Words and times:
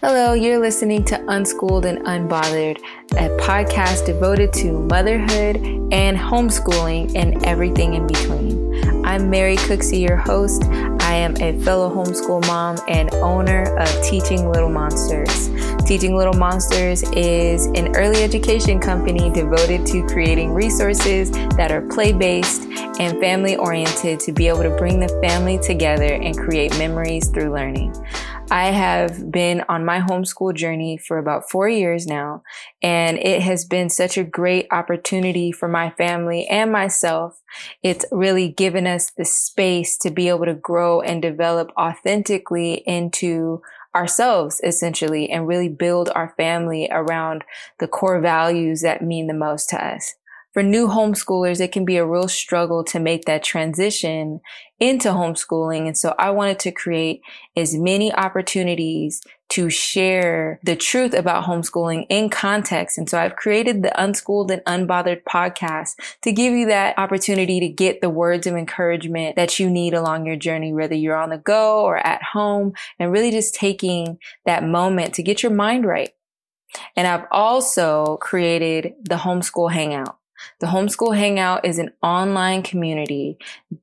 Hello, 0.00 0.32
you're 0.32 0.60
listening 0.60 1.04
to 1.06 1.20
Unschooled 1.26 1.84
and 1.84 1.98
Unbothered, 2.06 2.78
a 3.14 3.36
podcast 3.42 4.06
devoted 4.06 4.52
to 4.52 4.78
motherhood 4.78 5.56
and 5.56 6.16
homeschooling 6.16 7.16
and 7.16 7.44
everything 7.44 7.94
in 7.94 8.06
between. 8.06 9.04
I'm 9.04 9.28
Mary 9.28 9.56
Cooksey, 9.56 10.00
your 10.00 10.16
host. 10.16 10.62
I 11.00 11.14
am 11.14 11.34
a 11.42 11.60
fellow 11.64 11.90
homeschool 11.92 12.46
mom 12.46 12.78
and 12.86 13.12
owner 13.14 13.76
of 13.76 14.04
Teaching 14.04 14.48
Little 14.52 14.70
Monsters. 14.70 15.48
Teaching 15.84 16.14
Little 16.14 16.34
Monsters 16.34 17.02
is 17.14 17.66
an 17.66 17.96
early 17.96 18.22
education 18.22 18.78
company 18.78 19.30
devoted 19.30 19.84
to 19.86 20.06
creating 20.06 20.54
resources 20.54 21.32
that 21.32 21.72
are 21.72 21.82
play 21.82 22.12
based 22.12 22.68
and 23.00 23.18
family 23.20 23.56
oriented 23.56 24.20
to 24.20 24.30
be 24.30 24.46
able 24.46 24.62
to 24.62 24.76
bring 24.76 25.00
the 25.00 25.08
family 25.20 25.58
together 25.58 26.14
and 26.14 26.38
create 26.38 26.76
memories 26.78 27.26
through 27.30 27.52
learning. 27.52 27.92
I 28.50 28.70
have 28.70 29.30
been 29.30 29.62
on 29.68 29.84
my 29.84 30.00
homeschool 30.00 30.54
journey 30.54 30.96
for 30.96 31.18
about 31.18 31.50
four 31.50 31.68
years 31.68 32.06
now, 32.06 32.42
and 32.82 33.18
it 33.18 33.42
has 33.42 33.66
been 33.66 33.90
such 33.90 34.16
a 34.16 34.24
great 34.24 34.66
opportunity 34.70 35.52
for 35.52 35.68
my 35.68 35.90
family 35.90 36.46
and 36.46 36.72
myself. 36.72 37.42
It's 37.82 38.06
really 38.10 38.48
given 38.48 38.86
us 38.86 39.10
the 39.10 39.26
space 39.26 39.98
to 39.98 40.10
be 40.10 40.30
able 40.30 40.46
to 40.46 40.54
grow 40.54 41.02
and 41.02 41.20
develop 41.20 41.72
authentically 41.78 42.82
into 42.86 43.60
ourselves 43.94 44.62
essentially 44.64 45.28
and 45.28 45.46
really 45.46 45.68
build 45.68 46.08
our 46.14 46.32
family 46.38 46.88
around 46.90 47.44
the 47.80 47.88
core 47.88 48.20
values 48.20 48.80
that 48.80 49.02
mean 49.02 49.26
the 49.26 49.34
most 49.34 49.68
to 49.70 49.84
us 49.84 50.14
for 50.52 50.62
new 50.62 50.88
homeschoolers, 50.88 51.60
it 51.60 51.72
can 51.72 51.84
be 51.84 51.96
a 51.96 52.06
real 52.06 52.28
struggle 52.28 52.82
to 52.84 52.98
make 52.98 53.24
that 53.26 53.44
transition 53.44 54.40
into 54.80 55.08
homeschooling. 55.08 55.86
And 55.86 55.96
so 55.96 56.14
I 56.18 56.30
wanted 56.30 56.58
to 56.60 56.72
create 56.72 57.20
as 57.56 57.76
many 57.76 58.12
opportunities 58.14 59.20
to 59.50 59.70
share 59.70 60.60
the 60.62 60.76
truth 60.76 61.14
about 61.14 61.44
homeschooling 61.44 62.06
in 62.08 62.28
context. 62.28 62.98
And 62.98 63.08
so 63.08 63.18
I've 63.18 63.36
created 63.36 63.82
the 63.82 64.02
Unschooled 64.02 64.50
and 64.50 64.62
Unbothered 64.64 65.22
podcast 65.24 65.94
to 66.22 66.32
give 66.32 66.52
you 66.52 66.66
that 66.66 66.98
opportunity 66.98 67.60
to 67.60 67.68
get 67.68 68.00
the 68.00 68.10
words 68.10 68.46
of 68.46 68.54
encouragement 68.54 69.36
that 69.36 69.58
you 69.58 69.68
need 69.70 69.94
along 69.94 70.26
your 70.26 70.36
journey, 70.36 70.72
whether 70.72 70.94
you're 70.94 71.16
on 71.16 71.30
the 71.30 71.38
go 71.38 71.82
or 71.82 71.96
at 71.98 72.22
home 72.22 72.72
and 72.98 73.10
really 73.10 73.30
just 73.30 73.54
taking 73.54 74.18
that 74.44 74.64
moment 74.64 75.14
to 75.14 75.22
get 75.22 75.42
your 75.42 75.52
mind 75.52 75.86
right. 75.86 76.12
And 76.94 77.06
I've 77.06 77.26
also 77.30 78.18
created 78.18 78.94
the 79.02 79.16
homeschool 79.16 79.72
hangout. 79.72 80.18
The 80.60 80.68
Homeschool 80.68 81.16
Hangout 81.16 81.64
is 81.64 81.78
an 81.78 81.92
online 82.02 82.62
community 82.62 83.38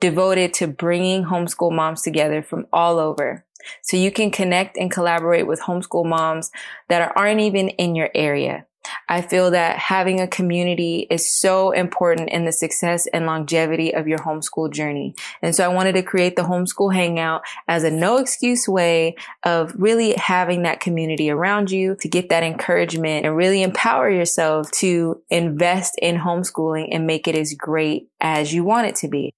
devoted 0.00 0.54
to 0.54 0.66
bringing 0.66 1.24
homeschool 1.24 1.72
moms 1.72 2.02
together 2.02 2.42
from 2.42 2.66
all 2.72 2.98
over. 2.98 3.44
So 3.82 3.96
you 3.96 4.10
can 4.10 4.30
connect 4.30 4.76
and 4.76 4.90
collaborate 4.90 5.46
with 5.46 5.60
homeschool 5.60 6.06
moms 6.06 6.50
that 6.88 7.12
aren't 7.16 7.40
even 7.40 7.68
in 7.70 7.94
your 7.94 8.10
area. 8.14 8.66
I 9.08 9.22
feel 9.22 9.50
that 9.50 9.78
having 9.78 10.20
a 10.20 10.28
community 10.28 11.06
is 11.10 11.30
so 11.30 11.72
important 11.72 12.30
in 12.30 12.44
the 12.44 12.52
success 12.52 13.06
and 13.08 13.26
longevity 13.26 13.94
of 13.94 14.08
your 14.08 14.18
homeschool 14.18 14.72
journey. 14.72 15.14
And 15.42 15.54
so 15.54 15.64
I 15.64 15.68
wanted 15.68 15.92
to 15.92 16.02
create 16.02 16.36
the 16.36 16.42
homeschool 16.42 16.94
hangout 16.94 17.42
as 17.68 17.84
a 17.84 17.90
no 17.90 18.18
excuse 18.18 18.68
way 18.68 19.16
of 19.42 19.74
really 19.76 20.14
having 20.14 20.62
that 20.62 20.80
community 20.80 21.30
around 21.30 21.70
you 21.70 21.96
to 22.00 22.08
get 22.08 22.28
that 22.28 22.42
encouragement 22.42 23.26
and 23.26 23.36
really 23.36 23.62
empower 23.62 24.10
yourself 24.10 24.70
to 24.72 25.22
invest 25.30 25.94
in 26.00 26.16
homeschooling 26.16 26.88
and 26.92 27.06
make 27.06 27.28
it 27.28 27.36
as 27.36 27.54
great 27.54 28.08
as 28.20 28.52
you 28.52 28.64
want 28.64 28.86
it 28.86 28.96
to 28.96 29.08
be. 29.08 29.34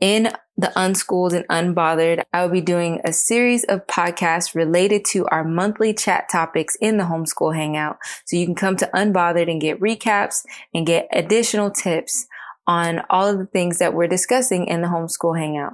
In 0.00 0.32
the 0.60 0.72
Unschooled 0.76 1.32
and 1.32 1.48
Unbothered, 1.48 2.22
I 2.32 2.42
will 2.42 2.52
be 2.52 2.60
doing 2.60 3.00
a 3.02 3.12
series 3.12 3.64
of 3.64 3.86
podcasts 3.86 4.54
related 4.54 5.04
to 5.06 5.26
our 5.28 5.42
monthly 5.42 5.94
chat 5.94 6.28
topics 6.30 6.76
in 6.80 6.98
the 6.98 7.04
Homeschool 7.04 7.54
Hangout. 7.54 7.96
So 8.26 8.36
you 8.36 8.44
can 8.44 8.54
come 8.54 8.76
to 8.76 8.90
Unbothered 8.94 9.50
and 9.50 9.60
get 9.60 9.80
recaps 9.80 10.44
and 10.74 10.86
get 10.86 11.08
additional 11.12 11.70
tips 11.70 12.26
on 12.66 13.00
all 13.08 13.26
of 13.26 13.38
the 13.38 13.46
things 13.46 13.78
that 13.78 13.94
we're 13.94 14.06
discussing 14.06 14.66
in 14.66 14.80
the 14.80 14.86
homeschool 14.86 15.36
hangout. 15.36 15.72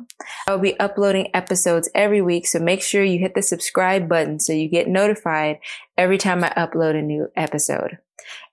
I 0.49 0.53
will 0.53 0.63
be 0.63 0.79
uploading 0.81 1.29
episodes 1.35 1.91
every 1.95 2.23
week, 2.23 2.47
so 2.47 2.59
make 2.59 2.81
sure 2.81 3.05
you 3.05 3.19
hit 3.19 3.35
the 3.35 3.43
subscribe 3.43 4.09
button 4.09 4.41
so 4.41 4.55
you 4.55 4.69
get 4.69 4.89
notified 4.89 5.59
every 5.99 6.17
time 6.17 6.43
I 6.43 6.49
upload 6.51 6.99
a 6.99 7.03
new 7.03 7.29
episode. 7.37 7.99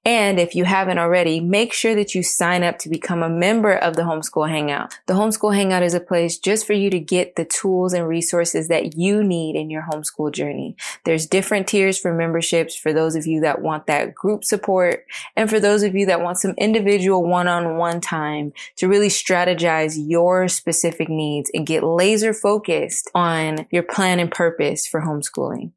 And 0.06 0.38
if 0.38 0.54
you 0.54 0.66
haven't 0.66 0.98
already, 0.98 1.40
make 1.40 1.72
sure 1.72 1.96
that 1.96 2.14
you 2.14 2.24
sign 2.24 2.62
up 2.62 2.78
to 2.80 2.90
become 2.90 3.24
a 3.24 3.30
member 3.30 3.74
of 3.74 3.96
the 3.96 4.02
Homeschool 4.02 4.50
Hangout. 4.50 5.00
The 5.06 5.14
Homeschool 5.14 5.56
Hangout 5.56 5.82
is 5.82 5.94
a 5.94 6.02
place 6.02 6.38
just 6.38 6.68
for 6.68 6.74
you 6.74 6.90
to 6.90 7.00
get 7.00 7.38
the 7.38 7.46
tools 7.46 7.94
and 7.94 8.06
resources 8.06 8.68
that 8.68 8.98
you 8.98 9.24
need 9.24 9.56
in 9.56 9.70
your 9.70 9.86
homeschool 9.90 10.34
journey. 10.34 10.76
There's 11.06 11.26
different 11.26 11.68
tiers 11.68 11.98
for 11.98 12.14
memberships 12.14 12.76
for 12.76 12.92
those 12.92 13.16
of 13.16 13.26
you 13.26 13.40
that 13.42 13.62
want 13.62 13.88
that 13.88 14.14
group 14.14 14.44
support 14.44 15.06
and 15.38 15.50
for 15.50 15.62
those 15.62 15.84
of 15.84 15.96
you 15.96 16.06
that 16.08 16.22
want 16.22 16.38
some 16.38 16.54
individual 16.58 17.24
one-on-one 17.24 18.02
time 18.02 18.52
to 18.78 18.90
really 18.90 19.08
strategize 19.08 19.96
your 19.98 20.50
specific 20.50 21.08
needs 21.08 21.50
and 21.54 21.66
get 21.66 21.82
laser 21.82 22.34
focused 22.34 23.10
on 23.16 23.68
your 23.72 23.84
plan 23.84 24.20
and 24.20 24.32
purpose 24.32 24.86
for 24.86 25.02
homeschooling. 25.02 25.72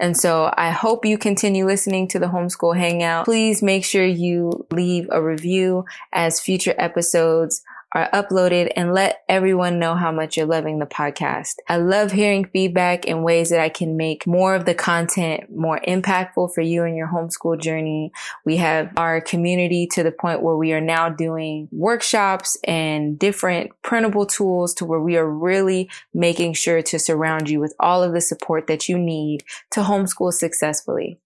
And 0.00 0.16
so 0.16 0.52
I 0.56 0.70
hope 0.70 1.04
you 1.04 1.18
continue 1.18 1.66
listening 1.66 2.08
to 2.08 2.18
the 2.18 2.26
Homeschool 2.26 2.76
Hangout. 2.76 3.24
Please 3.24 3.62
make 3.62 3.84
sure 3.84 4.04
you 4.04 4.66
leave 4.70 5.08
a 5.10 5.22
review 5.22 5.84
as 6.12 6.40
future 6.40 6.74
episodes 6.78 7.62
are 7.94 8.08
uploaded 8.10 8.70
and 8.76 8.92
let 8.92 9.22
everyone 9.28 9.78
know 9.78 9.94
how 9.94 10.12
much 10.12 10.36
you're 10.36 10.46
loving 10.46 10.78
the 10.78 10.86
podcast. 10.86 11.56
I 11.68 11.76
love 11.76 12.12
hearing 12.12 12.44
feedback 12.44 13.06
in 13.06 13.22
ways 13.22 13.50
that 13.50 13.60
I 13.60 13.68
can 13.68 13.96
make 13.96 14.26
more 14.26 14.54
of 14.54 14.64
the 14.64 14.74
content 14.74 15.50
more 15.54 15.80
impactful 15.86 16.54
for 16.54 16.60
you 16.60 16.84
in 16.84 16.94
your 16.94 17.08
homeschool 17.08 17.60
journey. 17.60 18.12
We 18.44 18.56
have 18.58 18.92
our 18.96 19.20
community 19.20 19.86
to 19.92 20.02
the 20.02 20.12
point 20.12 20.42
where 20.42 20.56
we 20.56 20.72
are 20.72 20.80
now 20.80 21.08
doing 21.08 21.68
workshops 21.72 22.58
and 22.64 23.18
different 23.18 23.70
printable 23.82 24.26
tools 24.26 24.74
to 24.74 24.84
where 24.84 25.00
we 25.00 25.16
are 25.16 25.28
really 25.28 25.90
making 26.12 26.54
sure 26.54 26.82
to 26.82 26.98
surround 26.98 27.48
you 27.48 27.60
with 27.60 27.74
all 27.80 28.02
of 28.02 28.12
the 28.12 28.20
support 28.20 28.66
that 28.66 28.88
you 28.88 28.98
need 28.98 29.44
to 29.70 29.80
homeschool 29.80 30.32
successfully. 30.32 31.20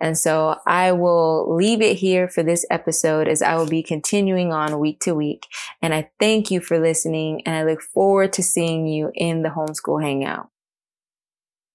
And 0.00 0.16
so 0.16 0.56
I 0.66 0.92
will 0.92 1.54
leave 1.54 1.80
it 1.80 1.96
here 1.96 2.28
for 2.28 2.42
this 2.42 2.64
episode 2.70 3.28
as 3.28 3.42
I 3.42 3.56
will 3.56 3.66
be 3.66 3.82
continuing 3.82 4.52
on 4.52 4.78
week 4.78 5.00
to 5.00 5.14
week. 5.14 5.46
And 5.82 5.94
I 5.94 6.10
thank 6.18 6.50
you 6.50 6.60
for 6.60 6.78
listening 6.78 7.42
and 7.46 7.54
I 7.54 7.64
look 7.64 7.82
forward 7.82 8.32
to 8.34 8.42
seeing 8.42 8.86
you 8.86 9.10
in 9.14 9.42
the 9.42 9.50
homeschool 9.50 10.02
hangout. 10.02 10.48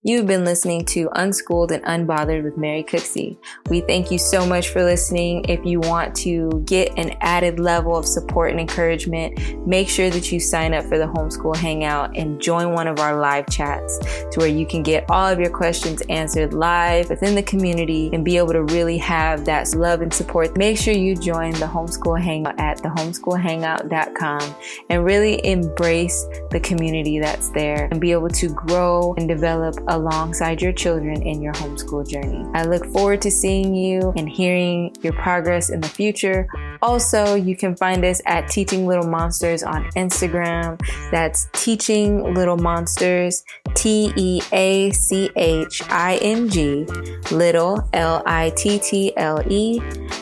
You've 0.04 0.26
been 0.26 0.44
listening 0.44 0.84
to 0.86 1.12
Unschooled 1.14 1.72
and 1.72 1.84
Unbothered 1.84 2.44
with 2.44 2.58
Mary 2.58 2.84
Cooksey. 2.84 3.38
We 3.70 3.82
thank 3.82 4.10
you 4.10 4.18
so 4.18 4.48
much 4.48 4.70
for 4.70 4.84
listening. 4.84 5.46
If 5.48 5.64
you 5.64 5.80
want 5.80 6.16
to 6.16 6.64
get 6.66 6.98
an 6.98 7.16
added 7.22 7.60
level 7.60 7.96
of 7.96 8.08
support 8.08 8.50
and 8.50 8.60
encouragement, 8.60 9.68
make 9.68 9.88
sure 9.88 10.10
that 10.10 10.32
you 10.32 10.40
sign 10.40 10.74
up 10.74 10.86
for 10.86 10.98
the 10.98 11.06
Homeschool 11.06 11.56
Hangout 11.56 12.18
and 12.18 12.42
join 12.42 12.74
one 12.74 12.88
of 12.88 12.98
our 12.98 13.16
live 13.16 13.48
chats 13.52 14.00
to 14.32 14.40
where 14.40 14.48
you 14.48 14.66
can 14.66 14.82
get 14.82 15.06
all 15.08 15.28
of 15.28 15.40
your 15.40 15.52
questions 15.52 16.02
answered 16.10 16.52
live 16.52 17.08
within 17.12 17.36
the 17.36 17.44
community 17.44 18.10
and 18.12 18.26
be 18.26 18.38
able 18.38 18.54
to 18.54 18.64
really 18.64 18.98
have 18.98 19.46
that 19.46 19.72
love 19.76 20.02
and 20.02 20.12
support. 20.12 20.58
Make 20.58 20.80
sure 20.80 20.96
you 20.96 21.16
join 21.16 21.52
the 21.52 21.68
Homeschool 21.68 22.20
Hangout 22.20 22.60
at 22.60 22.80
thehomeschoolhangout.com 22.80 24.56
and 24.90 25.06
really 25.06 25.46
embrace 25.46 26.26
the 26.50 26.60
community 26.60 27.20
that's 27.20 27.50
there 27.50 27.88
and 27.92 28.02
be 28.02 28.12
able 28.12 28.30
to 28.30 28.48
grow 28.50 29.14
and 29.20 29.28
develop 29.28 29.76
alongside 29.92 30.62
your 30.62 30.72
children 30.72 31.22
in 31.22 31.42
your 31.42 31.54
homeschool 31.54 32.08
journey. 32.08 32.46
I 32.54 32.64
look 32.64 32.86
forward 32.86 33.22
to 33.24 33.32
seeing 33.32 33.76
you 33.76 34.14
and 34.18 34.28
hearing 34.28 34.96
your 35.02 35.14
progress 35.14 35.70
in 35.70 35.82
the 35.82 35.88
future. 35.88 36.48
Also, 36.82 37.36
you 37.36 37.56
can 37.56 37.76
find 37.76 38.04
us 38.04 38.22
at 38.26 38.48
Teaching 38.48 38.88
Little 38.88 39.08
Monsters 39.08 39.62
on 39.62 39.84
Instagram. 39.92 40.80
That's 41.12 41.48
Teaching 41.54 42.34
Little 42.34 42.58
Monsters, 42.58 43.44
T 43.76 44.12
E 44.16 44.42
A 44.52 44.92
C 44.92 45.30
H 45.36 45.84
I 45.90 46.16
N 46.22 46.50
G, 46.50 46.86
Little 47.32 47.88
L 47.94 48.24
I 48.26 48.52
T 48.56 48.80
T 48.80 49.16
L 49.18 49.44
E, 49.52 49.80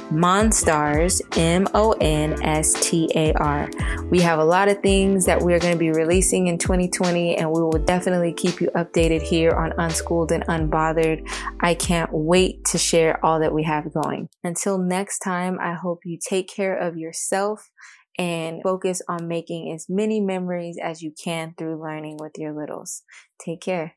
Monstars, 0.10 1.22
M 1.38 1.68
O 1.74 1.92
N 2.02 2.42
S 2.44 2.74
T 2.82 3.12
A 3.16 3.32
R. 3.34 3.70
We 4.10 4.20
have 4.22 4.40
a 4.40 4.44
lot 4.44 4.68
of 4.68 4.82
things 4.82 5.26
that 5.26 5.40
we're 5.40 5.60
going 5.60 5.74
to 5.74 5.80
be 5.80 5.92
releasing 5.92 6.48
in 6.48 6.58
2020, 6.58 7.38
and 7.38 7.52
we 7.52 7.62
will 7.62 7.84
definitely 7.86 8.34
keep 8.34 8.60
you 8.60 8.70
updated 8.76 9.22
here 9.22 9.52
on 9.52 9.74
Unschooled 9.78 10.32
and 10.32 10.44
Unbothered. 10.48 11.28
I 11.62 11.76
can't 11.76 12.10
wait 12.12 12.66
to 12.66 12.78
share 12.78 13.24
all 13.24 13.40
that 13.40 13.54
we 13.54 13.64
have 13.64 13.94
going. 13.94 14.30
Until 14.44 14.80
next 14.80 15.20
time, 15.20 15.60
I 15.62 15.74
hope 15.74 16.00
you 16.06 16.18
take 16.18 16.48
care 16.48 16.76
of 16.76 16.98
yourself 16.98 17.70
and 18.18 18.62
focus 18.64 19.02
on 19.08 19.28
making 19.28 19.72
as 19.74 19.86
many 19.88 20.20
memories 20.20 20.78
as 20.82 21.02
you 21.02 21.14
can 21.24 21.54
through 21.58 21.82
learning 21.82 22.18
with 22.20 22.34
your 22.38 22.54
littles. 22.54 23.04
Take 23.40 23.62
care. 23.62 23.96